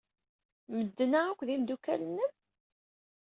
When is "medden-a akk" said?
0.77-1.41